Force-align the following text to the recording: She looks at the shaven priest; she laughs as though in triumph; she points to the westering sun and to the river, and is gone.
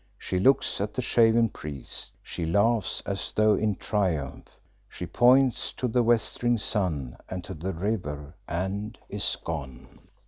She 0.17 0.39
looks 0.39 0.81
at 0.81 0.95
the 0.95 1.01
shaven 1.03 1.49
priest; 1.49 2.15
she 2.23 2.43
laughs 2.43 3.03
as 3.05 3.31
though 3.33 3.53
in 3.53 3.75
triumph; 3.75 4.57
she 4.89 5.05
points 5.05 5.71
to 5.73 5.87
the 5.87 6.01
westering 6.01 6.57
sun 6.57 7.15
and 7.29 7.43
to 7.43 7.53
the 7.53 7.71
river, 7.71 8.35
and 8.47 8.97
is 9.09 9.37
gone. 9.43 9.99